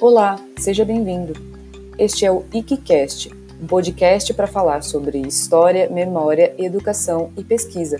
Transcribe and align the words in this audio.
Olá, 0.00 0.42
seja 0.56 0.82
bem-vindo. 0.82 1.34
Este 1.98 2.24
é 2.24 2.32
o 2.32 2.42
IKCast, 2.54 3.30
um 3.62 3.66
podcast 3.66 4.32
para 4.32 4.46
falar 4.46 4.82
sobre 4.82 5.18
história, 5.18 5.90
memória, 5.90 6.54
educação 6.56 7.30
e 7.36 7.44
pesquisa. 7.44 7.98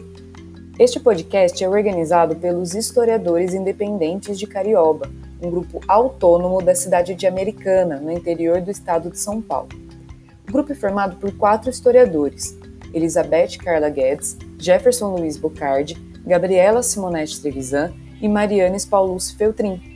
Este 0.78 0.98
podcast 0.98 1.62
é 1.62 1.68
organizado 1.68 2.36
pelos 2.36 2.74
historiadores 2.74 3.52
independentes 3.52 4.38
de 4.38 4.46
Carioba, 4.46 5.10
um 5.42 5.50
grupo 5.50 5.82
autônomo 5.86 6.62
da 6.62 6.74
cidade 6.74 7.14
de 7.14 7.26
Americana, 7.26 8.00
no 8.00 8.10
interior 8.10 8.62
do 8.62 8.70
estado 8.70 9.10
de 9.10 9.18
São 9.18 9.42
Paulo. 9.42 9.68
O 10.48 10.52
grupo 10.52 10.72
é 10.72 10.74
formado 10.74 11.16
por 11.16 11.30
quatro 11.36 11.68
historiadores: 11.68 12.56
Elizabeth 12.94 13.58
Carla 13.62 13.90
Guedes, 13.90 14.38
Jefferson 14.58 15.16
Luiz 15.16 15.36
Bocardi, 15.36 15.98
Gabriela 16.24 16.82
Simonete 16.82 17.38
Trevisan 17.42 17.92
e 18.22 18.26
Marianes 18.26 18.86
Paulus 18.86 19.30
Feltrin. 19.30 19.89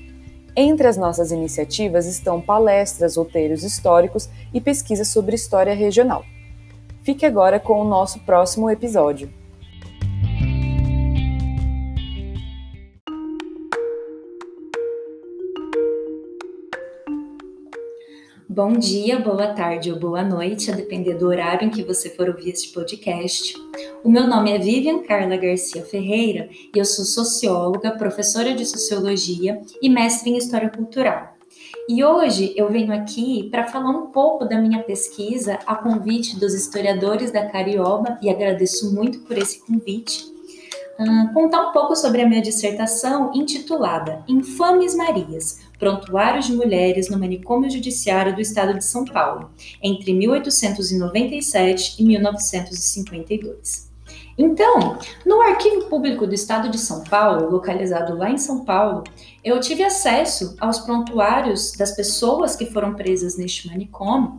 Entre 0.57 0.87
as 0.87 0.97
nossas 0.97 1.33
iniciativas 1.33 2.07
estão 2.07 2.41
palestras, 2.41 3.17
roteiros 3.17 3.65
históricos 3.65 4.29
e 4.53 4.61
pesquisas 4.61 5.09
sobre 5.09 5.35
história 5.35 5.75
regional. 5.75 6.25
Fique 7.03 7.27
agora 7.27 7.59
com 7.59 7.81
o 7.81 7.85
nosso 7.85 8.21
próximo 8.21 8.71
episódio. 8.71 9.29
Bom 18.55 18.75
dia, 18.75 19.19
boa 19.19 19.49
tarde 19.49 19.91
ou 19.91 19.99
boa 19.99 20.23
noite, 20.23 20.71
a 20.71 20.77
depender 20.77 21.15
do 21.15 21.27
horário 21.27 21.67
em 21.67 21.71
que 21.71 21.83
você 21.83 22.09
for 22.09 22.29
ouvir 22.29 22.51
este 22.51 22.69
podcast. 22.73 23.61
O 24.05 24.09
meu 24.09 24.29
nome 24.29 24.53
é 24.53 24.59
Vivian 24.61 25.03
Carla 25.03 25.37
Garcia 25.37 25.85
Ferreira 25.85 26.49
e 26.73 26.79
eu 26.79 26.85
sou 26.85 27.05
socióloga, 27.05 27.99
professora 27.99 28.55
de 28.55 28.65
sociologia 28.65 29.61
e 29.83 29.91
mestre 29.91 30.31
em 30.31 30.37
história 30.37 30.71
cultural. 30.71 31.35
E 31.89 32.05
hoje 32.05 32.55
eu 32.57 32.71
venho 32.71 32.95
aqui 32.95 33.49
para 33.51 33.67
falar 33.67 33.91
um 33.91 34.13
pouco 34.13 34.45
da 34.45 34.57
minha 34.61 34.85
pesquisa 34.85 35.59
a 35.67 35.75
convite 35.75 36.39
dos 36.39 36.55
historiadores 36.55 37.33
da 37.33 37.47
Carioba 37.47 38.21
e 38.23 38.31
agradeço 38.31 38.95
muito 38.95 39.19
por 39.23 39.37
esse 39.37 39.67
convite. 39.67 40.33
Uh, 40.97 41.35
contar 41.35 41.71
um 41.71 41.73
pouco 41.73 41.97
sobre 41.97 42.23
a 42.23 42.29
minha 42.29 42.41
dissertação 42.41 43.33
intitulada 43.35 44.23
Infames 44.29 44.95
Marias, 44.95 45.59
Prontuários 45.85 46.47
de 46.47 46.55
Mulheres 46.55 47.11
no 47.11 47.19
Manicômio 47.19 47.71
Judiciário 47.71 48.35
do 48.35 48.41
Estado 48.41 48.73
de 48.73 48.83
São 48.83 49.05
Paulo, 49.05 49.51
entre 49.83 50.15
1897 50.15 51.97
e 51.99 52.07
1952. 52.07 53.93
Então, 54.39 54.99
no 55.27 55.43
Arquivo 55.43 55.85
Público 55.91 56.27
do 56.27 56.33
Estado 56.33 56.71
de 56.71 56.79
São 56.79 57.05
Paulo, 57.05 57.51
localizado 57.51 58.17
lá 58.17 58.31
em 58.31 58.39
São 58.39 58.65
Paulo, 58.65 59.05
eu 59.45 59.61
tive 59.61 59.83
acesso 59.83 60.57
aos 60.59 60.79
prontuários 60.79 61.73
das 61.73 61.95
pessoas 61.95 62.57
que 62.57 62.65
foram 62.65 62.95
presas 62.95 63.37
neste 63.37 63.69
manicômio 63.69 64.39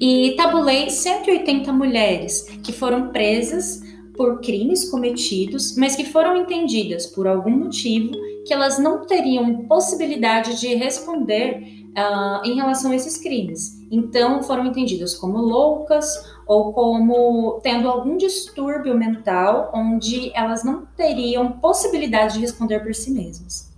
e 0.00 0.34
tabulei 0.36 0.90
180 0.90 1.72
mulheres 1.72 2.48
que 2.64 2.72
foram 2.72 3.12
presas 3.12 3.80
por 4.16 4.40
crimes 4.40 4.90
cometidos, 4.90 5.76
mas 5.76 5.94
que 5.94 6.04
foram 6.04 6.36
entendidas 6.36 7.06
por 7.06 7.26
algum 7.26 7.50
motivo 7.50 8.12
que 8.44 8.52
elas 8.52 8.78
não 8.78 9.04
teriam 9.06 9.66
possibilidade 9.66 10.60
de 10.60 10.74
responder 10.74 11.62
uh, 11.96 12.44
em 12.44 12.54
relação 12.54 12.92
a 12.92 12.96
esses 12.96 13.16
crimes. 13.18 13.76
Então, 13.90 14.42
foram 14.42 14.66
entendidas 14.66 15.14
como 15.14 15.38
loucas 15.38 16.06
ou 16.46 16.72
como 16.72 17.60
tendo 17.62 17.88
algum 17.88 18.16
distúrbio 18.16 18.96
mental, 18.96 19.70
onde 19.74 20.30
elas 20.34 20.62
não 20.64 20.86
teriam 20.96 21.52
possibilidade 21.52 22.34
de 22.34 22.40
responder 22.40 22.80
por 22.80 22.94
si 22.94 23.10
mesmas. 23.10 23.72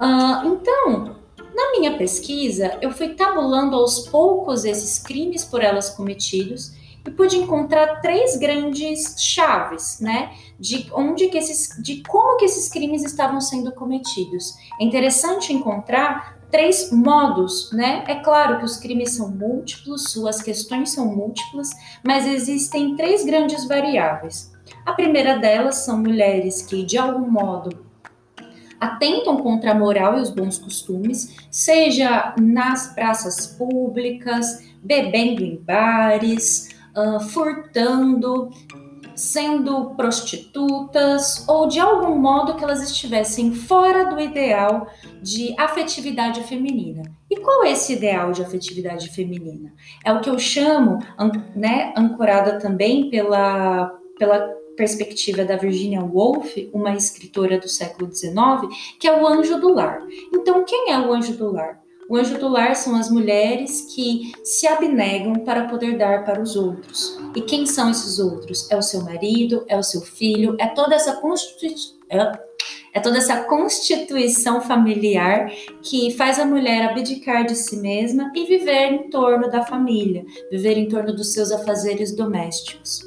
Uh, 0.00 0.46
então, 0.46 1.16
na 1.54 1.72
minha 1.72 1.96
pesquisa, 1.96 2.78
eu 2.80 2.90
fui 2.90 3.10
tabulando 3.10 3.76
aos 3.76 4.08
poucos 4.08 4.64
esses 4.64 4.98
crimes 4.98 5.44
por 5.44 5.62
elas 5.62 5.90
cometidos 5.90 6.77
e 7.08 7.10
pude 7.10 7.38
encontrar 7.38 8.02
três 8.02 8.36
grandes 8.36 9.14
chaves, 9.18 9.98
né, 9.98 10.30
de 10.60 10.90
onde 10.92 11.28
que 11.28 11.38
esses, 11.38 11.82
de 11.82 12.02
como 12.06 12.36
que 12.36 12.44
esses 12.44 12.68
crimes 12.68 13.02
estavam 13.02 13.40
sendo 13.40 13.72
cometidos. 13.72 14.54
É 14.78 14.84
interessante 14.84 15.50
encontrar 15.50 16.38
três 16.50 16.92
modos, 16.92 17.72
né? 17.72 18.04
É 18.06 18.16
claro 18.16 18.58
que 18.58 18.64
os 18.64 18.76
crimes 18.76 19.12
são 19.12 19.30
múltiplos, 19.30 20.10
suas 20.12 20.42
questões 20.42 20.90
são 20.90 21.06
múltiplas, 21.06 21.70
mas 22.04 22.26
existem 22.26 22.94
três 22.94 23.24
grandes 23.24 23.66
variáveis. 23.66 24.52
A 24.84 24.92
primeira 24.92 25.38
delas 25.38 25.76
são 25.76 25.98
mulheres 25.98 26.62
que, 26.62 26.84
de 26.84 26.98
algum 26.98 27.30
modo, 27.30 27.86
atentam 28.78 29.38
contra 29.38 29.72
a 29.72 29.74
moral 29.74 30.18
e 30.18 30.20
os 30.20 30.30
bons 30.30 30.58
costumes, 30.58 31.36
seja 31.50 32.34
nas 32.38 32.94
praças 32.94 33.46
públicas, 33.46 34.62
bebendo 34.82 35.42
em 35.42 35.56
bares, 35.56 36.77
furtando, 37.30 38.50
sendo 39.18 39.94
prostitutas 39.96 41.44
ou 41.48 41.66
de 41.66 41.80
algum 41.80 42.16
modo 42.16 42.54
que 42.54 42.62
elas 42.62 42.82
estivessem 42.82 43.52
fora 43.52 44.04
do 44.06 44.20
ideal 44.20 44.86
de 45.20 45.54
afetividade 45.58 46.42
feminina. 46.44 47.02
E 47.28 47.36
qual 47.40 47.64
é 47.64 47.72
esse 47.72 47.94
ideal 47.94 48.30
de 48.32 48.42
afetividade 48.42 49.10
feminina? 49.10 49.72
É 50.04 50.12
o 50.12 50.20
que 50.20 50.30
eu 50.30 50.38
chamo, 50.38 51.00
né, 51.54 51.92
ancorada 51.96 52.58
também 52.58 53.10
pela, 53.10 53.92
pela 54.18 54.38
perspectiva 54.76 55.44
da 55.44 55.56
Virginia 55.56 56.00
Woolf, 56.00 56.56
uma 56.72 56.94
escritora 56.94 57.58
do 57.58 57.68
século 57.68 58.14
XIX, 58.14 58.32
que 59.00 59.08
é 59.08 59.20
o 59.20 59.26
anjo 59.26 59.60
do 59.60 59.74
lar. 59.74 60.00
Então, 60.32 60.64
quem 60.64 60.92
é 60.92 60.98
o 60.98 61.12
anjo 61.12 61.36
do 61.36 61.50
lar? 61.50 61.80
O 62.08 62.16
anjo 62.16 62.38
do 62.38 62.48
lar 62.48 62.74
são 62.74 62.96
as 62.96 63.10
mulheres 63.10 63.82
que 63.94 64.32
se 64.42 64.66
abnegam 64.66 65.34
para 65.44 65.68
poder 65.68 65.98
dar 65.98 66.24
para 66.24 66.40
os 66.40 66.56
outros. 66.56 67.18
E 67.36 67.42
quem 67.42 67.66
são 67.66 67.90
esses 67.90 68.18
outros? 68.18 68.70
É 68.70 68.76
o 68.78 68.82
seu 68.82 69.02
marido, 69.02 69.62
é 69.68 69.76
o 69.76 69.82
seu 69.82 70.00
filho, 70.00 70.56
é 70.58 70.68
toda 70.68 70.94
essa 70.94 71.16
constituição. 71.16 71.98
É 72.94 73.00
toda 73.00 73.18
essa 73.18 73.44
constituição 73.44 74.62
familiar 74.62 75.52
que 75.82 76.10
faz 76.12 76.38
a 76.38 76.46
mulher 76.46 76.88
abdicar 76.88 77.44
de 77.44 77.54
si 77.54 77.76
mesma 77.76 78.32
e 78.34 78.46
viver 78.46 78.92
em 78.92 79.10
torno 79.10 79.50
da 79.50 79.62
família, 79.62 80.24
viver 80.50 80.78
em 80.78 80.88
torno 80.88 81.14
dos 81.14 81.34
seus 81.34 81.52
afazeres 81.52 82.16
domésticos. 82.16 83.02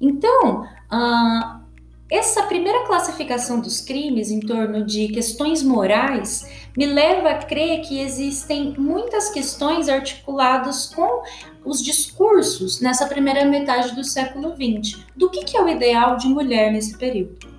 Então, 0.00 0.62
uh, 0.62 1.62
essa 2.08 2.44
primeira 2.44 2.86
classificação 2.86 3.60
dos 3.60 3.80
crimes 3.80 4.30
em 4.30 4.38
torno 4.38 4.84
de 4.84 5.08
questões 5.08 5.62
morais 5.62 6.46
me 6.76 6.86
leva 6.86 7.30
a 7.30 7.38
crer 7.38 7.80
que 7.82 8.00
existem 8.00 8.74
muitas 8.78 9.30
questões 9.30 9.88
articuladas 9.88 10.86
com 10.86 11.22
os 11.64 11.82
discursos 11.82 12.80
nessa 12.80 13.06
primeira 13.06 13.44
metade 13.44 13.94
do 13.94 14.04
século 14.04 14.54
XX. 14.54 15.04
Do 15.16 15.30
que, 15.30 15.44
que 15.44 15.56
é 15.56 15.62
o 15.62 15.68
ideal 15.68 16.16
de 16.16 16.28
mulher 16.28 16.72
nesse 16.72 16.96
período? 16.96 17.52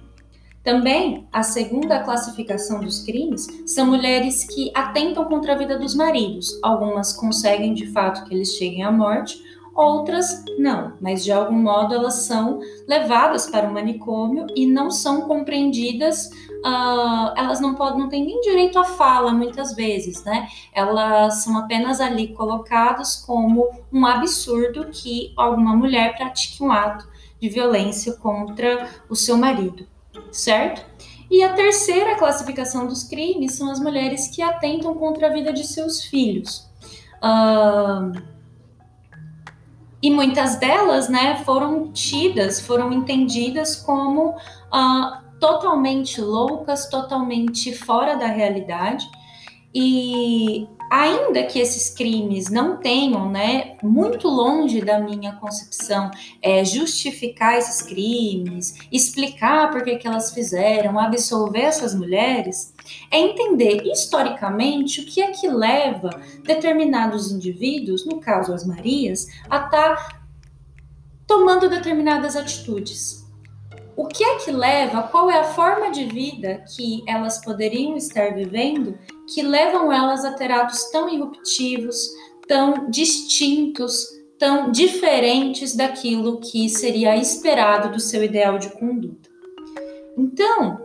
Também, 0.63 1.27
a 1.31 1.43
segunda 1.43 1.99
classificação 1.99 2.79
dos 2.79 3.03
crimes 3.03 3.47
são 3.65 3.85
mulheres 3.85 4.45
que 4.45 4.71
atentam 4.73 5.25
contra 5.25 5.53
a 5.53 5.57
vida 5.57 5.77
dos 5.77 5.93
maridos. 5.93 6.57
Algumas 6.63 7.11
conseguem 7.11 7.73
de 7.73 7.87
fato 7.87 8.23
que 8.23 8.33
eles 8.33 8.53
cheguem 8.53 8.81
à 8.81 8.91
morte, 8.91 9.37
outras 9.75 10.43
não, 10.57 10.93
mas 11.01 11.23
de 11.23 11.33
algum 11.33 11.57
modo 11.57 11.93
elas 11.93 12.13
são 12.25 12.61
levadas 12.87 13.49
para 13.49 13.67
o 13.67 13.73
manicômio 13.73 14.47
e 14.55 14.65
não 14.65 14.89
são 14.89 15.21
compreendidas, 15.21 16.29
uh, 16.65 17.33
elas 17.35 17.59
não 17.59 17.75
podem, 17.75 17.99
não 17.99 18.09
têm 18.09 18.25
nem 18.25 18.41
direito 18.41 18.79
à 18.79 18.83
fala 18.83 19.31
muitas 19.31 19.75
vezes, 19.75 20.23
né? 20.23 20.47
Elas 20.73 21.43
são 21.43 21.57
apenas 21.57 21.99
ali 21.99 22.29
colocadas 22.29 23.17
como 23.17 23.69
um 23.91 24.05
absurdo 24.05 24.87
que 24.91 25.33
alguma 25.35 25.75
mulher 25.75 26.15
pratique 26.15 26.63
um 26.63 26.71
ato 26.71 27.07
de 27.39 27.49
violência 27.49 28.13
contra 28.13 28.89
o 29.09 29.15
seu 29.15 29.37
marido, 29.37 29.85
certo? 30.31 30.85
E 31.29 31.43
a 31.43 31.53
terceira 31.53 32.15
classificação 32.15 32.87
dos 32.87 33.03
crimes 33.03 33.53
são 33.53 33.69
as 33.69 33.79
mulheres 33.79 34.27
que 34.27 34.41
atentam 34.41 34.93
contra 34.93 35.27
a 35.27 35.33
vida 35.33 35.51
de 35.51 35.65
seus 35.65 36.03
filhos. 36.03 36.69
Uh, 37.21 38.21
e 40.01 40.11
muitas 40.11 40.57
delas, 40.57 41.07
né, 41.07 41.41
foram 41.45 41.91
tidas, 41.91 42.59
foram 42.59 42.91
entendidas 42.91 43.77
como 43.77 44.31
uh, 44.31 45.22
totalmente 45.43 46.21
loucas, 46.21 46.87
totalmente 46.87 47.75
fora 47.75 48.15
da 48.15 48.27
realidade. 48.27 49.05
E 49.75 50.65
ainda 50.89 51.43
que 51.43 51.59
esses 51.59 51.89
crimes 51.89 52.49
não 52.49 52.77
tenham, 52.77 53.29
né, 53.29 53.75
muito 53.83 54.29
longe 54.29 54.79
da 54.79 55.01
minha 55.01 55.33
concepção, 55.33 56.09
é, 56.41 56.63
justificar 56.63 57.57
esses 57.57 57.81
crimes, 57.81 58.75
explicar 58.89 59.69
por 59.69 59.83
que, 59.83 59.97
que 59.97 60.07
elas 60.07 60.33
fizeram, 60.33 60.97
absolver 60.97 61.63
essas 61.63 61.93
mulheres, 61.93 62.73
é 63.11 63.19
entender 63.19 63.83
historicamente 63.83 65.01
o 65.01 65.05
que 65.05 65.21
é 65.21 65.31
que 65.31 65.49
leva 65.49 66.21
determinados 66.43 67.33
indivíduos, 67.33 68.05
no 68.05 68.21
caso 68.21 68.53
as 68.53 68.65
Marias, 68.65 69.27
a 69.49 69.57
estar 69.57 69.69
tá 69.69 70.21
tomando 71.27 71.67
determinadas 71.67 72.37
atitudes. 72.37 73.22
O 73.95 74.07
que 74.07 74.23
é 74.23 74.39
que 74.39 74.51
leva, 74.51 75.03
qual 75.03 75.29
é 75.29 75.39
a 75.39 75.43
forma 75.43 75.91
de 75.91 76.05
vida 76.05 76.63
que 76.75 77.03
elas 77.07 77.43
poderiam 77.43 77.95
estar 77.95 78.33
vivendo 78.33 78.97
que 79.33 79.41
levam 79.41 79.91
elas 79.91 80.25
a 80.25 80.33
ter 80.33 80.51
atos 80.51 80.89
tão 80.91 81.07
irruptivos, 81.09 82.09
tão 82.47 82.89
distintos, 82.89 84.07
tão 84.37 84.71
diferentes 84.71 85.75
daquilo 85.75 86.39
que 86.39 86.67
seria 86.69 87.15
esperado 87.15 87.91
do 87.91 87.99
seu 87.99 88.23
ideal 88.23 88.57
de 88.57 88.69
conduta. 88.71 89.29
Então, 90.17 90.81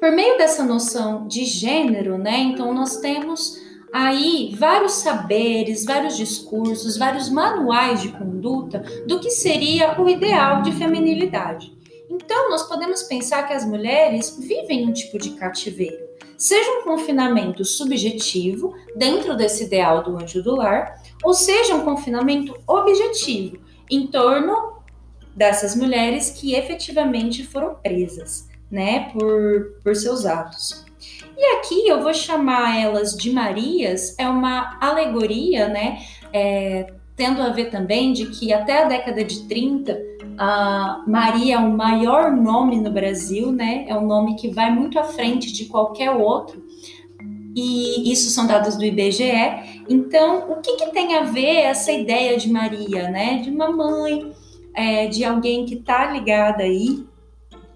por 0.00 0.12
meio 0.12 0.36
dessa 0.36 0.62
noção 0.62 1.26
de 1.26 1.44
gênero, 1.44 2.18
né? 2.18 2.38
Então 2.38 2.72
nós 2.74 2.98
temos 2.98 3.58
aí 3.92 4.54
vários 4.58 4.92
saberes, 4.92 5.84
vários 5.84 6.16
discursos, 6.16 6.96
vários 6.96 7.30
manuais 7.30 8.02
de 8.02 8.08
conduta 8.08 8.84
do 9.06 9.18
que 9.18 9.30
seria 9.30 10.00
o 10.00 10.08
ideal 10.08 10.62
de 10.62 10.72
feminilidade. 10.72 11.72
Então, 12.14 12.48
nós 12.48 12.62
podemos 12.68 13.02
pensar 13.02 13.42
que 13.42 13.52
as 13.52 13.66
mulheres 13.66 14.38
vivem 14.38 14.86
um 14.86 14.92
tipo 14.92 15.18
de 15.18 15.30
cativeiro, 15.30 16.06
seja 16.38 16.70
um 16.78 16.84
confinamento 16.84 17.64
subjetivo, 17.64 18.72
dentro 18.94 19.36
desse 19.36 19.64
ideal 19.64 20.02
do 20.04 20.16
anjo 20.16 20.40
do 20.40 20.54
lar, 20.54 21.02
ou 21.24 21.34
seja 21.34 21.74
um 21.74 21.84
confinamento 21.84 22.54
objetivo, 22.68 23.58
em 23.90 24.06
torno 24.06 24.74
dessas 25.34 25.74
mulheres 25.74 26.30
que 26.30 26.54
efetivamente 26.54 27.44
foram 27.44 27.74
presas, 27.74 28.48
né, 28.70 29.10
por, 29.12 29.80
por 29.82 29.96
seus 29.96 30.24
atos. 30.24 30.84
E 31.36 31.44
aqui 31.56 31.88
eu 31.88 32.00
vou 32.00 32.14
chamar 32.14 32.80
elas 32.80 33.16
de 33.16 33.32
Marias, 33.32 34.14
é 34.18 34.28
uma 34.28 34.78
alegoria, 34.80 35.66
né, 35.66 35.98
é, 36.32 36.94
tendo 37.16 37.42
a 37.42 37.50
ver 37.50 37.70
também 37.70 38.12
de 38.12 38.26
que 38.26 38.52
até 38.52 38.82
a 38.82 38.88
década 38.88 39.24
de 39.24 39.46
30, 39.46 39.98
a 40.36 41.04
Maria 41.06 41.56
é 41.56 41.58
o 41.58 41.70
maior 41.70 42.32
nome 42.32 42.80
no 42.80 42.90
Brasil, 42.90 43.52
né? 43.52 43.84
É 43.88 43.96
um 43.96 44.06
nome 44.06 44.36
que 44.36 44.48
vai 44.48 44.72
muito 44.72 44.98
à 44.98 45.04
frente 45.04 45.52
de 45.52 45.66
qualquer 45.66 46.10
outro. 46.10 46.62
E 47.54 48.10
isso 48.10 48.30
são 48.30 48.46
dados 48.46 48.76
do 48.76 48.84
IBGE. 48.84 49.84
Então, 49.88 50.50
o 50.50 50.60
que, 50.60 50.76
que 50.76 50.90
tem 50.90 51.14
a 51.14 51.22
ver 51.22 51.58
essa 51.58 51.92
ideia 51.92 52.36
de 52.36 52.50
Maria, 52.50 53.08
né? 53.08 53.38
De 53.38 53.50
uma 53.50 53.70
mãe, 53.70 54.32
é, 54.74 55.06
de 55.06 55.24
alguém 55.24 55.64
que 55.64 55.74
está 55.74 56.10
ligada 56.10 56.64
aí 56.64 57.06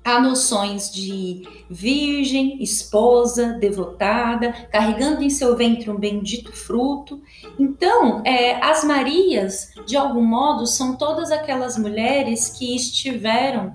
Há 0.08 0.22
noções 0.22 0.90
de 0.90 1.42
virgem, 1.68 2.62
esposa, 2.62 3.58
devotada, 3.60 4.54
carregando 4.72 5.22
em 5.22 5.28
seu 5.28 5.54
ventre 5.54 5.90
um 5.90 5.98
bendito 5.98 6.50
fruto. 6.50 7.20
Então, 7.58 8.22
é, 8.24 8.54
as 8.64 8.84
Marias, 8.84 9.70
de 9.86 9.98
algum 9.98 10.24
modo, 10.24 10.66
são 10.66 10.96
todas 10.96 11.30
aquelas 11.30 11.76
mulheres 11.76 12.48
que 12.48 12.74
estiveram 12.74 13.74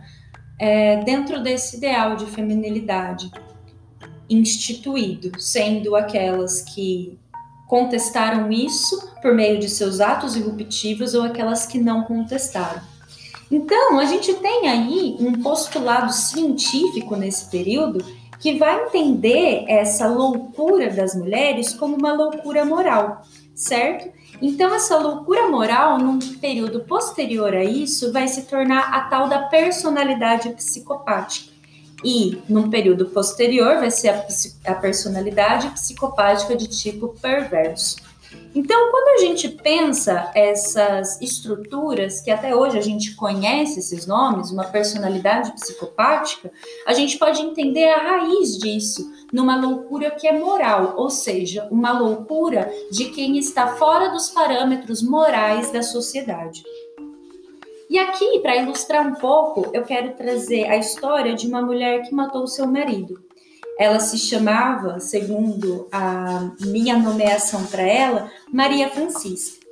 é, 0.57 1.03
dentro 1.03 1.39
desse 1.44 1.77
ideal 1.77 2.15
de 2.15 2.25
feminilidade 2.25 3.30
instituído, 4.27 5.39
sendo 5.39 5.95
aquelas 5.95 6.62
que 6.62 7.15
contestaram 7.68 8.51
isso 8.51 9.07
por 9.21 9.35
meio 9.35 9.59
de 9.59 9.69
seus 9.69 10.00
atos 10.00 10.35
irruptivos 10.35 11.13
ou 11.13 11.21
aquelas 11.21 11.68
que 11.68 11.77
não 11.77 12.06
contestaram. 12.06 12.93
Então, 13.51 14.00
a 14.00 14.06
gente 14.06 14.34
tem 14.36 14.68
aí 14.68 15.16
um 15.19 15.42
postulado 15.42 16.12
científico 16.12 17.16
nesse 17.16 17.50
período 17.50 18.04
que 18.40 18.57
vai 18.57 18.86
entender 18.86 19.63
essa 19.68 20.07
loucura 20.07 20.90
das 20.90 21.16
mulheres 21.16 21.74
como 21.74 21.95
uma 21.95 22.12
loucura 22.12 22.66
moral, 22.66 23.22
certo? 23.56 24.12
Então, 24.42 24.75
essa 24.75 24.98
loucura 24.98 25.48
moral, 25.48 25.98
num 25.98 26.19
período 26.19 26.81
posterior 26.81 27.54
a 27.54 27.63
isso, 27.63 28.12
vai 28.12 28.28
se 28.28 28.44
tornar 28.44 28.94
a 28.94 29.01
tal 29.01 29.30
da 29.30 29.44
personalidade 29.44 30.50
psicopática. 30.50 31.54
E, 32.04 32.42
num 32.50 32.69
período 32.69 33.06
posterior, 33.06 33.78
vai 33.78 33.90
ser 33.90 34.10
a, 34.10 34.28
a 34.66 34.75
personalidade 34.75 35.69
psicopática 35.69 36.54
de 36.54 36.68
tipo 36.68 37.16
perverso. 37.22 37.95
Então, 38.56 38.91
quando 38.91 39.19
a 39.19 39.25
gente 39.25 39.50
pensa 39.50 40.31
essas 40.35 41.19
estruturas, 41.21 42.21
que 42.21 42.30
até 42.30 42.56
hoje 42.56 42.77
a 42.77 42.81
gente 42.81 43.15
conhece 43.15 43.80
esses 43.80 44.06
nomes, 44.06 44.51
uma 44.51 44.65
personalidade 44.65 45.51
psicopática, 45.53 46.51
a 46.85 46.94
gente 46.94 47.18
pode 47.18 47.41
entender 47.41 47.85
a 47.85 47.97
raiz 47.97 48.57
disso 48.57 49.12
numa 49.31 49.59
loucura 49.59 50.12
que 50.12 50.27
é 50.27 50.38
moral, 50.38 50.94
ou 50.97 51.09
seja, 51.09 51.68
uma 51.71 51.97
loucura 51.97 52.71
de 52.91 53.06
quem 53.06 53.39
está 53.39 53.75
fora 53.75 54.09
dos 54.09 54.30
parâmetros 54.30 55.01
morais 55.01 55.71
da 55.71 55.81
sociedade. 55.81 56.63
E 57.89 57.97
aqui, 57.97 58.39
para 58.39 58.56
ilustrar 58.56 59.07
um 59.07 59.15
pouco, 59.15 59.69
eu 59.74 59.83
quero 59.83 60.13
trazer 60.13 60.65
a 60.65 60.77
história 60.77 61.33
de 61.33 61.47
uma 61.47 61.62
mulher 61.62 62.03
que 62.03 62.13
matou 62.13 62.47
seu 62.47 62.68
marido. 62.68 63.19
Ela 63.78 64.00
se 64.00 64.18
chamava, 64.18 65.00
segundo 65.00 65.88
a 65.92 66.52
minha 66.62 66.98
nomeação 66.98 67.66
para 67.66 67.81
ela, 67.81 68.31
Maria 68.52 68.90
Francisca. 68.90 69.64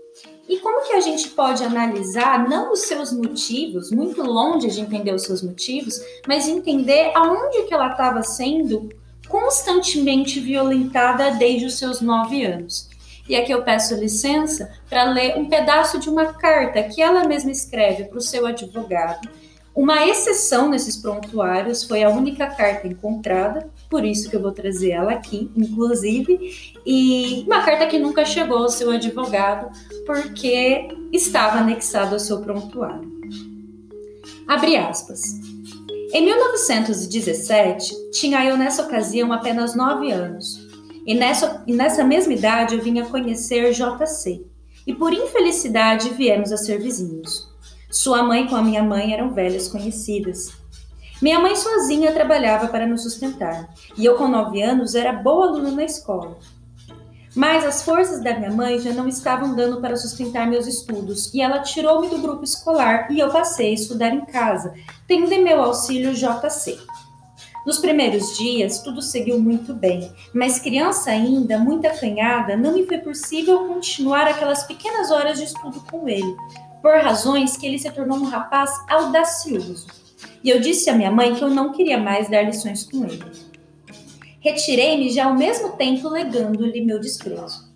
E 0.50 0.58
como 0.58 0.86
que 0.86 0.94
a 0.94 1.00
gente 1.00 1.30
pode 1.30 1.64
analisar 1.64 2.50
não 2.50 2.74
os 2.74 2.82
seus 2.82 3.14
motivos, 3.14 3.92
muito 3.92 4.22
longe 4.22 4.68
de 4.68 4.82
entender 4.82 5.14
os 5.14 5.24
seus 5.24 5.42
motivos, 5.42 6.02
mas 6.28 6.48
entender 6.48 7.12
aonde 7.16 7.64
que 7.64 7.74
ela 7.74 7.92
estava 7.92 8.22
sendo 8.22 8.90
constantemente 9.30 10.42
violentada 10.42 11.32
desde 11.32 11.68
os 11.68 11.76
seus 11.78 12.02
nove 12.02 12.44
anos. 12.44 12.90
E 13.30 13.36
aqui 13.36 13.52
eu 13.52 13.64
peço 13.64 13.96
licença 13.96 14.70
para 14.90 15.06
ler 15.06 15.38
um 15.38 15.48
pedaço 15.48 15.98
de 16.00 16.10
uma 16.10 16.34
carta 16.34 16.84
que 16.84 17.02
ela 17.02 17.24
mesma 17.24 17.50
escreve 17.50 18.06
para 18.06 18.18
o 18.18 18.22
seu 18.22 18.46
advogado, 18.46 19.30
uma 19.74 20.06
exceção 20.06 20.70
nesses 20.70 20.98
prontuários 20.98 21.84
foi 21.84 22.04
a 22.04 22.10
única 22.10 22.48
carta 22.48 22.88
encontrada, 22.88 23.70
por 23.90 24.04
isso 24.04 24.30
que 24.30 24.36
eu 24.36 24.42
vou 24.42 24.52
trazer 24.52 24.92
ela 24.92 25.14
aqui, 25.14 25.50
inclusive, 25.56 26.76
e 26.86 27.44
uma 27.48 27.64
carta 27.64 27.88
que 27.88 27.98
nunca 27.98 28.26
chegou 28.26 28.58
ao 28.58 28.70
seu 28.70 28.92
advogado, 28.92 29.72
porque 30.06 30.90
estava 31.14 31.60
anexada 31.60 32.14
ao 32.14 32.20
seu 32.20 32.42
prontuário. 32.42 33.10
Abre 34.46 34.76
aspas. 34.76 35.22
Em 36.14 36.26
1917, 36.26 38.12
tinha 38.12 38.46
eu 38.46 38.58
nessa 38.58 38.84
ocasião 38.84 39.32
apenas 39.32 39.74
nove 39.74 40.12
anos, 40.12 40.60
e 41.08 41.16
nessa, 41.16 41.64
e 41.66 41.74
nessa 41.74 42.04
mesma 42.04 42.34
idade 42.34 42.76
eu 42.76 42.82
vinha 42.82 43.06
conhecer 43.06 43.72
JC, 43.72 44.46
e 44.86 44.94
por 44.94 45.14
infelicidade 45.14 46.10
viemos 46.10 46.52
a 46.52 46.58
ser 46.58 46.80
vizinhos. 46.80 47.51
Sua 47.92 48.24
mãe 48.24 48.48
com 48.48 48.56
a 48.56 48.62
minha 48.62 48.82
mãe 48.82 49.14
eram 49.14 49.34
velhas 49.34 49.68
conhecidas. 49.68 50.54
Minha 51.22 51.42
mãe 51.42 51.58
sozinha 51.58 52.14
trabalhava 52.14 52.70
para 52.70 52.88
nos 52.88 53.04
sustentar, 53.04 53.70
e 53.98 54.06
eu, 54.06 54.16
com 54.16 54.30
nove 54.30 54.62
anos, 54.64 54.96
era 54.96 55.12
boa 55.12 55.48
aluna 55.48 55.72
na 55.72 55.84
escola. 55.84 56.38
Mas 57.36 57.66
as 57.66 57.84
forças 57.84 58.24
da 58.24 58.38
minha 58.40 58.50
mãe 58.50 58.80
já 58.80 58.94
não 58.94 59.10
estavam 59.10 59.56
dando 59.56 59.82
para 59.82 59.98
sustentar 59.98 60.48
meus 60.48 60.68
estudos, 60.68 61.34
e 61.34 61.42
ela 61.42 61.60
tirou-me 61.60 62.08
do 62.08 62.18
grupo 62.18 62.46
escolar 62.46 63.12
e 63.12 63.20
eu 63.20 63.30
passei 63.30 63.72
a 63.72 63.74
estudar 63.74 64.14
em 64.14 64.26
casa, 64.26 64.74
tendo 65.06 65.32
em 65.32 65.44
meu 65.44 65.62
auxílio 65.62 66.14
JC. 66.14 66.80
Nos 67.66 67.78
primeiros 67.78 68.38
dias, 68.38 68.80
tudo 68.80 69.02
seguiu 69.02 69.38
muito 69.38 69.74
bem, 69.74 70.12
mas 70.34 70.60
criança 70.60 71.12
ainda, 71.12 71.60
muito 71.60 71.86
acanhada, 71.86 72.56
não 72.56 72.74
me 72.74 72.88
foi 72.88 73.00
possível 73.00 73.68
continuar 73.68 74.28
aquelas 74.28 74.64
pequenas 74.64 75.12
horas 75.12 75.38
de 75.38 75.44
estudo 75.44 75.84
com 75.92 76.08
ele, 76.10 76.36
por 76.82 76.98
razões 77.00 77.56
que 77.56 77.66
ele 77.66 77.80
se 77.80 77.92
tornou 77.92 78.18
um 78.18 78.26
rapaz 78.26 78.72
audacioso. 78.90 79.88
E 80.44 80.50
eu 80.50 80.60
disse 80.60 80.90
à 80.90 80.94
minha 80.94 81.12
mãe 81.12 81.36
que 81.36 81.44
eu 81.44 81.50
não 81.50 81.72
queria 81.72 81.98
mais 81.98 82.30
dar 82.30 82.44
lições 82.44 82.84
com 82.84 83.06
ele. 83.06 83.24
Retirei-me 84.40 85.10
já 85.10 85.26
ao 85.26 85.36
mesmo 85.36 85.74
tempo 85.74 86.10
legando-lhe 86.10 86.82
meu 86.82 87.00
desprezo. 87.00 87.70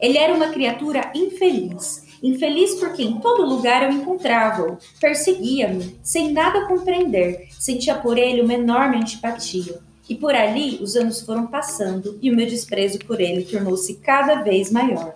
Ele 0.00 0.16
era 0.16 0.32
uma 0.32 0.48
criatura 0.48 1.10
infeliz, 1.14 2.06
infeliz 2.22 2.76
porque 2.76 3.02
em 3.02 3.18
todo 3.18 3.44
lugar 3.44 3.82
eu 3.82 3.90
encontrava-o, 3.90 4.78
perseguia-me, 5.00 5.98
sem 6.02 6.32
nada 6.32 6.66
compreender, 6.66 7.48
sentia 7.58 7.96
por 7.96 8.16
ele 8.16 8.40
uma 8.40 8.54
enorme 8.54 8.96
antipatia. 8.96 9.80
E 10.08 10.14
por 10.14 10.34
ali 10.34 10.78
os 10.80 10.96
anos 10.96 11.20
foram 11.20 11.46
passando 11.46 12.18
e 12.22 12.30
o 12.30 12.36
meu 12.36 12.46
desprezo 12.46 12.98
por 13.00 13.20
ele 13.20 13.44
tornou-se 13.44 13.94
cada 13.96 14.42
vez 14.42 14.70
maior. 14.70 15.14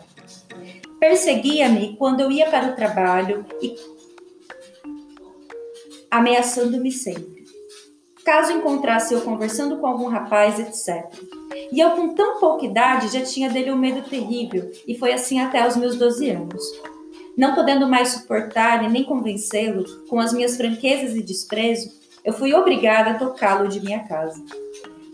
Perseguia-me 1.05 1.97
quando 1.99 2.21
eu 2.21 2.33
ia 2.33 2.49
para 2.49 2.73
o 2.73 2.75
trabalho 2.75 3.45
e 3.61 3.77
ameaçando-me 6.11 6.91
sempre. 6.91 7.45
Caso 8.25 8.53
encontrasse 8.53 9.13
eu 9.13 9.21
conversando 9.21 9.77
com 9.77 9.87
algum 9.87 10.09
rapaz, 10.09 10.59
etc. 10.59 11.05
E 11.71 11.79
eu, 11.79 11.91
com 11.91 12.15
tão 12.15 12.41
pouca 12.41 12.65
idade, 12.65 13.13
já 13.13 13.23
tinha 13.23 13.51
dele 13.51 13.71
um 13.71 13.77
medo 13.77 14.09
terrível, 14.09 14.71
e 14.89 14.97
foi 14.97 15.13
assim 15.13 15.39
até 15.41 15.69
os 15.69 15.77
meus 15.77 15.95
12 15.97 16.31
anos. 16.31 16.65
Não 17.37 17.55
podendo 17.55 17.87
mais 17.87 18.09
suportar 18.09 18.83
e 18.83 18.89
nem 18.89 19.05
convencê-lo 19.05 19.85
com 20.09 20.19
as 20.19 20.33
minhas 20.33 20.57
franquezas 20.57 21.15
e 21.15 21.23
desprezo, 21.23 21.91
eu 22.25 22.33
fui 22.33 22.55
obrigada 22.55 23.11
a 23.11 23.19
tocá-lo 23.19 23.69
de 23.69 23.79
minha 23.79 24.09
casa. 24.09 24.43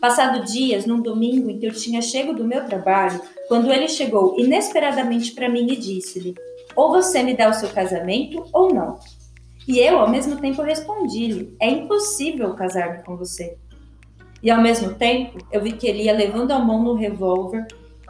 Passado 0.01 0.47
dias, 0.47 0.87
num 0.87 1.03
domingo 1.03 1.51
em 1.51 1.59
que 1.59 1.67
eu 1.67 1.73
tinha 1.73 2.01
chego 2.01 2.33
do 2.33 2.43
meu 2.43 2.65
trabalho, 2.65 3.21
quando 3.49 3.71
ele 3.71 3.87
chegou 3.87 4.35
inesperadamente 4.39 5.33
para 5.33 5.49
mim 5.49 5.67
e 5.71 5.77
disse-lhe: 5.77 6.35
Ou 6.75 6.91
você 6.91 7.23
me 7.23 7.37
dá 7.37 7.51
o 7.51 7.55
seu 7.55 7.69
casamento 7.69 8.47
ou 8.51 8.73
não. 8.73 8.99
E 9.69 9.79
eu, 9.79 9.99
ao 9.99 10.09
mesmo 10.09 10.41
tempo, 10.41 10.63
respondi-lhe: 10.63 11.55
É 11.61 11.69
impossível 11.69 12.55
casar-me 12.55 13.05
com 13.05 13.15
você. 13.15 13.59
E 14.43 14.51
ao 14.51 14.63
mesmo 14.63 14.95
tempo, 14.95 15.37
eu 15.53 15.61
vi 15.63 15.73
que 15.73 15.87
ele 15.87 16.05
ia 16.05 16.15
levando 16.15 16.53
a 16.53 16.59
mão 16.59 16.83
no 16.83 16.95
revólver 16.95 17.67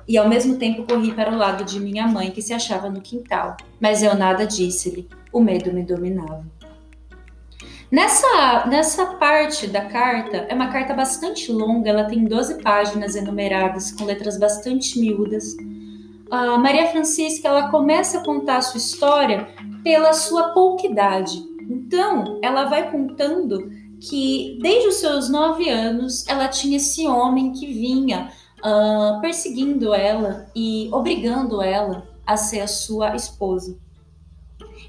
e 0.06 0.16
ao 0.16 0.28
mesmo 0.28 0.58
tempo 0.58 0.84
corri 0.84 1.12
para 1.12 1.32
o 1.32 1.36
lado 1.36 1.64
de 1.64 1.80
minha 1.80 2.06
mãe, 2.06 2.30
que 2.30 2.40
se 2.40 2.52
achava 2.52 2.88
no 2.88 3.00
quintal. 3.00 3.56
Mas 3.80 4.00
eu 4.00 4.14
nada 4.14 4.46
disse-lhe, 4.46 5.08
o 5.32 5.40
medo 5.40 5.72
me 5.72 5.82
dominava. 5.82 6.44
Nessa, 7.90 8.66
nessa 8.68 9.06
parte 9.16 9.66
da 9.66 9.80
carta, 9.80 10.46
é 10.48 10.54
uma 10.54 10.68
carta 10.68 10.94
bastante 10.94 11.50
longa, 11.50 11.90
ela 11.90 12.04
tem 12.04 12.24
12 12.24 12.62
páginas 12.62 13.16
enumeradas, 13.16 13.90
com 13.90 14.04
letras 14.04 14.38
bastante 14.38 15.00
miúdas. 15.00 15.56
Maria 16.60 16.86
Francisca 16.86 17.48
ela 17.48 17.68
começa 17.68 18.18
a 18.18 18.24
contar 18.24 18.58
a 18.58 18.62
sua 18.62 18.78
história 18.78 19.48
pela 19.82 20.12
sua 20.12 20.50
pouca 20.50 20.86
idade. 20.86 21.42
Então, 21.68 22.38
ela 22.40 22.66
vai 22.66 22.92
contando 22.92 23.72
que 24.00 24.56
desde 24.62 24.88
os 24.88 24.94
seus 24.96 25.28
nove 25.28 25.68
anos 25.68 26.24
ela 26.28 26.46
tinha 26.46 26.76
esse 26.76 27.08
homem 27.08 27.52
que 27.52 27.66
vinha 27.66 28.30
uh, 28.60 29.20
perseguindo 29.20 29.92
ela 29.92 30.48
e 30.54 30.88
obrigando 30.92 31.60
ela 31.60 32.06
a 32.24 32.36
ser 32.36 32.60
a 32.60 32.68
sua 32.68 33.16
esposa. 33.16 33.76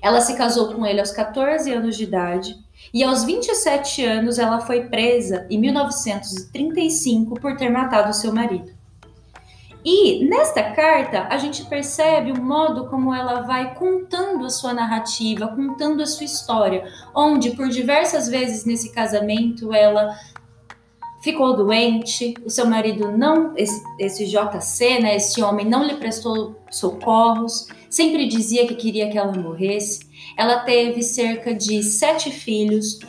Ela 0.04 0.22
se 0.22 0.38
casou 0.38 0.74
com 0.74 0.86
ele 0.86 1.00
aos 1.00 1.12
14 1.12 1.74
anos 1.74 1.98
de 1.98 2.04
idade 2.04 2.71
e 2.94 3.04
aos 3.04 3.24
27 3.24 4.04
anos 4.04 4.38
ela 4.38 4.62
foi 4.62 4.86
presa 4.86 5.46
em 5.50 5.58
1935 5.60 7.40
por 7.40 7.56
ter 7.56 7.70
matado 7.70 8.14
seu 8.14 8.34
marido. 8.34 8.72
E 9.84 10.26
nesta 10.26 10.62
carta 10.74 11.28
a 11.30 11.38
gente 11.38 11.66
percebe 11.66 12.32
o 12.32 12.42
modo 12.42 12.88
como 12.88 13.14
ela 13.14 13.42
vai 13.42 13.74
contando 13.74 14.46
a 14.46 14.50
sua 14.50 14.74
narrativa, 14.74 15.48
contando 15.48 16.04
a 16.04 16.06
sua 16.06 16.26
história, 16.26 16.86
onde 17.16 17.52
por 17.52 17.68
diversas 17.68 18.28
vezes 18.28 18.64
nesse 18.64 18.92
casamento 18.92 19.74
ela 19.74 20.16
ficou 21.22 21.56
doente, 21.56 22.34
o 22.46 22.50
seu 22.50 22.66
marido 22.66 23.12
não, 23.12 23.54
esse, 23.56 23.82
esse 24.00 24.26
JC, 24.26 25.00
né, 25.00 25.16
esse 25.16 25.42
homem 25.42 25.66
não 25.66 25.84
lhe 25.84 25.96
prestou 25.96 26.56
socorros, 26.70 27.68
sempre 27.90 28.28
dizia 28.28 28.68
que 28.68 28.76
queria 28.76 29.10
que 29.10 29.18
ela 29.18 29.32
morresse. 29.32 30.00
Ela 30.38 30.60
teve 30.60 31.04
cerca 31.04 31.54
de 31.54 31.84
sete 31.84 32.32
filhos, 32.32 33.00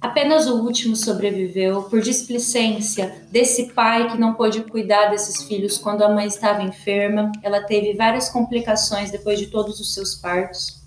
apenas 0.00 0.46
o 0.46 0.62
último 0.62 0.94
sobreviveu 0.94 1.84
por 1.84 2.00
displicência 2.00 3.22
desse 3.30 3.72
pai 3.72 4.10
que 4.10 4.18
não 4.18 4.34
pôde 4.34 4.62
cuidar 4.62 5.06
desses 5.06 5.42
filhos 5.44 5.78
quando 5.78 6.02
a 6.02 6.08
mãe 6.08 6.26
estava 6.26 6.62
enferma. 6.62 7.32
Ela 7.42 7.62
teve 7.62 7.94
várias 7.94 8.28
complicações 8.28 9.10
depois 9.10 9.38
de 9.38 9.46
todos 9.46 9.80
os 9.80 9.94
seus 9.94 10.14
partos. 10.14 10.82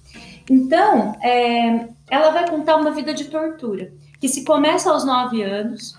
Então, 0.49 1.15
é, 1.21 1.88
ela 2.09 2.31
vai 2.31 2.49
contar 2.49 2.75
uma 2.75 2.91
vida 2.91 3.13
de 3.13 3.25
tortura, 3.25 3.93
que 4.19 4.27
se 4.27 4.43
começa 4.43 4.91
aos 4.91 5.05
nove 5.05 5.43
anos, 5.43 5.95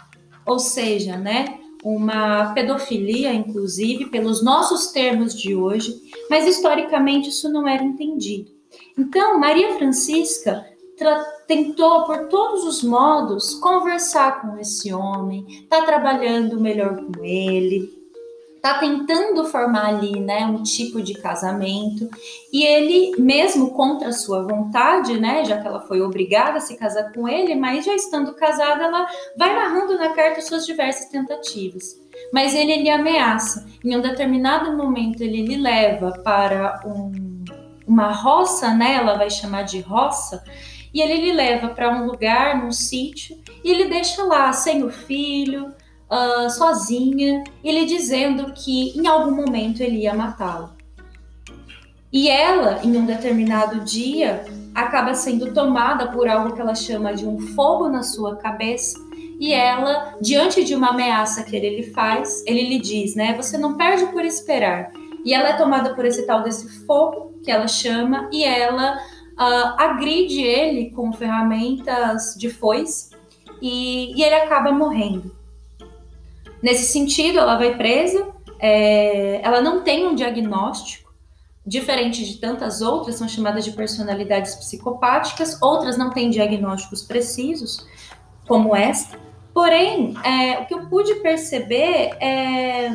ou 0.46 0.58
seja, 0.58 1.16
né, 1.16 1.58
uma 1.82 2.52
pedofilia, 2.52 3.32
inclusive, 3.32 4.06
pelos 4.06 4.42
nossos 4.42 4.88
termos 4.88 5.34
de 5.34 5.54
hoje, 5.54 6.00
mas 6.28 6.46
historicamente 6.46 7.30
isso 7.30 7.50
não 7.50 7.66
era 7.66 7.82
entendido. 7.82 8.50
Então, 8.98 9.38
Maria 9.38 9.74
Francisca 9.74 10.64
tentou, 11.46 12.04
por 12.04 12.28
todos 12.28 12.64
os 12.64 12.82
modos, 12.82 13.54
conversar 13.54 14.42
com 14.42 14.58
esse 14.58 14.92
homem, 14.92 15.46
está 15.48 15.82
trabalhando 15.82 16.60
melhor 16.60 16.96
com 16.96 17.24
ele, 17.24 17.99
está 18.60 18.78
tentando 18.78 19.46
formar 19.46 19.86
ali, 19.86 20.20
né, 20.20 20.44
um 20.44 20.62
tipo 20.62 21.00
de 21.02 21.14
casamento, 21.14 22.10
e 22.52 22.62
ele, 22.62 23.16
mesmo 23.18 23.70
contra 23.70 24.12
sua 24.12 24.42
vontade, 24.42 25.18
né, 25.18 25.46
já 25.46 25.58
que 25.58 25.66
ela 25.66 25.80
foi 25.80 26.02
obrigada 26.02 26.58
a 26.58 26.60
se 26.60 26.76
casar 26.76 27.10
com 27.10 27.26
ele, 27.26 27.54
mas 27.54 27.86
já 27.86 27.94
estando 27.94 28.34
casada, 28.34 28.84
ela 28.84 29.06
vai 29.34 29.54
narrando 29.54 29.96
na 29.96 30.10
carta 30.10 30.42
suas 30.42 30.66
diversas 30.66 31.06
tentativas. 31.06 31.98
Mas 32.34 32.54
ele 32.54 32.82
lhe 32.82 32.90
ameaça. 32.90 33.66
Em 33.82 33.96
um 33.96 34.02
determinado 34.02 34.76
momento, 34.76 35.22
ele 35.22 35.40
lhe 35.40 35.56
leva 35.56 36.12
para 36.22 36.82
um, 36.84 37.42
uma 37.86 38.12
roça, 38.12 38.74
né, 38.74 38.96
ela 38.96 39.16
vai 39.16 39.30
chamar 39.30 39.62
de 39.62 39.80
roça, 39.80 40.44
e 40.92 41.00
ele 41.00 41.16
lhe 41.16 41.32
leva 41.32 41.68
para 41.68 41.88
um 41.90 42.04
lugar, 42.04 42.62
num 42.62 42.72
sítio, 42.72 43.38
e 43.64 43.70
ele 43.70 43.88
deixa 43.88 44.22
lá, 44.22 44.52
sem 44.52 44.84
o 44.84 44.90
filho, 44.90 45.72
uh, 46.10 46.50
sozinha, 46.50 47.44
ele 47.62 47.86
dizendo 47.86 48.52
que 48.52 48.98
em 48.98 49.06
algum 49.06 49.30
momento 49.30 49.80
ele 49.80 49.98
ia 49.98 50.14
matá-lo. 50.14 50.70
E 52.12 52.28
ela, 52.28 52.80
em 52.82 52.96
um 52.96 53.06
determinado 53.06 53.80
dia, 53.80 54.44
acaba 54.74 55.14
sendo 55.14 55.54
tomada 55.54 56.08
por 56.08 56.28
algo 56.28 56.54
que 56.54 56.60
ela 56.60 56.74
chama 56.74 57.14
de 57.14 57.24
um 57.24 57.38
fogo 57.38 57.88
na 57.88 58.02
sua 58.02 58.36
cabeça. 58.36 58.98
E 59.38 59.52
ela, 59.52 60.16
diante 60.20 60.64
de 60.64 60.74
uma 60.74 60.88
ameaça 60.88 61.44
que 61.44 61.54
ele 61.54 61.76
lhe 61.76 61.92
faz, 61.92 62.44
ele 62.46 62.68
lhe 62.68 62.80
diz, 62.80 63.14
né? 63.14 63.34
Você 63.36 63.56
não 63.56 63.76
perde 63.76 64.06
por 64.06 64.24
esperar. 64.24 64.90
E 65.24 65.32
ela 65.32 65.50
é 65.50 65.52
tomada 65.52 65.94
por 65.94 66.04
esse 66.04 66.26
tal 66.26 66.42
desse 66.42 66.68
fogo 66.84 67.34
que 67.42 67.50
ela 67.50 67.68
chama, 67.68 68.28
e 68.32 68.44
ela 68.44 68.96
uh, 68.96 69.74
agride 69.78 70.42
ele 70.42 70.90
com 70.90 71.12
ferramentas 71.12 72.34
de 72.36 72.50
foice, 72.50 73.10
e, 73.62 74.14
e 74.14 74.22
ele 74.22 74.34
acaba 74.34 74.72
morrendo. 74.72 75.39
Nesse 76.62 76.92
sentido, 76.92 77.38
ela 77.38 77.56
vai 77.56 77.76
presa, 77.76 78.28
é, 78.58 79.40
ela 79.42 79.60
não 79.60 79.82
tem 79.82 80.06
um 80.06 80.14
diagnóstico, 80.14 81.10
diferente 81.66 82.24
de 82.24 82.38
tantas 82.38 82.80
outras, 82.80 83.16
são 83.16 83.28
chamadas 83.28 83.64
de 83.64 83.72
personalidades 83.72 84.54
psicopáticas, 84.54 85.60
outras 85.60 85.96
não 85.96 86.10
têm 86.10 86.30
diagnósticos 86.30 87.02
precisos, 87.02 87.86
como 88.46 88.74
esta. 88.74 89.18
Porém, 89.54 90.14
é, 90.24 90.60
o 90.60 90.66
que 90.66 90.74
eu 90.74 90.86
pude 90.88 91.14
perceber 91.16 92.16
é 92.20 92.90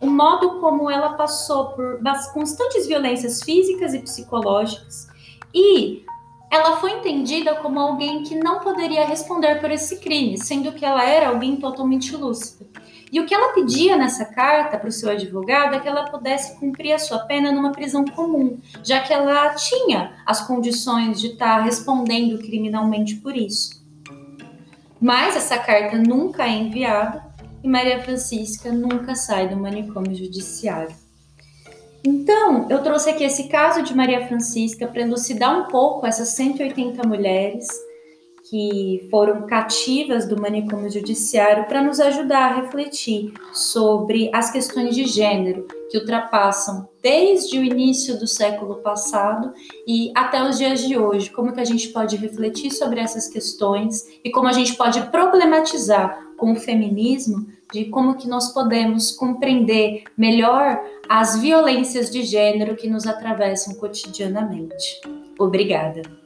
o 0.00 0.06
modo 0.06 0.60
como 0.60 0.90
ela 0.90 1.10
passou 1.10 1.72
por 1.72 2.00
constantes 2.32 2.86
violências 2.86 3.42
físicas 3.42 3.92
e 3.92 3.98
psicológicas 3.98 5.08
e 5.54 6.04
ela 6.50 6.78
foi 6.78 6.92
entendida 6.92 7.54
como 7.56 7.78
alguém 7.78 8.22
que 8.22 8.34
não 8.34 8.60
poderia 8.60 9.04
responder 9.04 9.60
por 9.60 9.70
esse 9.70 9.98
crime, 9.98 10.38
sendo 10.38 10.72
que 10.72 10.84
ela 10.84 11.04
era 11.04 11.28
alguém 11.28 11.56
totalmente 11.56 12.16
lúcida. 12.16 12.66
E 13.12 13.18
o 13.18 13.26
que 13.26 13.34
ela 13.34 13.52
pedia 13.52 13.96
nessa 13.96 14.24
carta 14.24 14.78
para 14.78 14.88
o 14.88 14.92
seu 14.92 15.10
advogado 15.10 15.74
é 15.74 15.80
que 15.80 15.88
ela 15.88 16.10
pudesse 16.10 16.58
cumprir 16.60 16.92
a 16.92 16.98
sua 16.98 17.18
pena 17.20 17.50
numa 17.50 17.72
prisão 17.72 18.04
comum, 18.04 18.58
já 18.84 19.00
que 19.00 19.12
ela 19.12 19.50
tinha 19.54 20.12
as 20.24 20.46
condições 20.46 21.20
de 21.20 21.28
estar 21.28 21.58
tá 21.58 21.62
respondendo 21.62 22.38
criminalmente 22.38 23.16
por 23.16 23.36
isso. 23.36 23.80
Mas 25.00 25.34
essa 25.34 25.58
carta 25.58 25.96
nunca 25.96 26.44
é 26.44 26.50
enviada 26.50 27.24
e 27.64 27.68
Maria 27.68 28.00
Francisca 28.02 28.70
nunca 28.70 29.14
sai 29.14 29.48
do 29.48 29.56
manicômio 29.56 30.14
judiciário. 30.14 30.94
Então, 32.04 32.66
eu 32.70 32.82
trouxe 32.82 33.10
aqui 33.10 33.24
esse 33.24 33.48
caso 33.48 33.82
de 33.82 33.94
Maria 33.94 34.26
Francisca 34.26 34.86
para 34.86 35.02
elucidar 35.02 35.58
um 35.58 35.64
pouco 35.64 36.06
essas 36.06 36.28
180 36.30 37.06
mulheres 37.06 37.68
que 38.50 39.06
foram 39.08 39.46
cativas 39.46 40.26
do 40.26 40.40
manicômio 40.40 40.90
judiciário 40.90 41.66
para 41.66 41.80
nos 41.80 42.00
ajudar 42.00 42.50
a 42.50 42.60
refletir 42.62 43.32
sobre 43.52 44.28
as 44.34 44.50
questões 44.50 44.96
de 44.96 45.06
gênero 45.06 45.68
que 45.88 45.96
ultrapassam 45.98 46.88
desde 47.00 47.60
o 47.60 47.64
início 47.64 48.18
do 48.18 48.26
século 48.26 48.76
passado 48.76 49.52
e 49.86 50.10
até 50.16 50.42
os 50.42 50.58
dias 50.58 50.80
de 50.80 50.98
hoje, 50.98 51.30
como 51.30 51.52
que 51.52 51.60
a 51.60 51.64
gente 51.64 51.90
pode 51.90 52.16
refletir 52.16 52.72
sobre 52.72 52.98
essas 52.98 53.28
questões 53.28 54.04
e 54.24 54.32
como 54.32 54.48
a 54.48 54.52
gente 54.52 54.74
pode 54.74 55.00
problematizar 55.10 56.20
com 56.36 56.52
o 56.52 56.56
feminismo 56.56 57.46
de 57.72 57.84
como 57.84 58.16
que 58.16 58.26
nós 58.26 58.52
podemos 58.52 59.12
compreender 59.12 60.02
melhor 60.16 60.82
as 61.08 61.38
violências 61.38 62.10
de 62.10 62.24
gênero 62.24 62.74
que 62.74 62.90
nos 62.90 63.06
atravessam 63.06 63.74
cotidianamente. 63.76 65.00
Obrigada. 65.38 66.19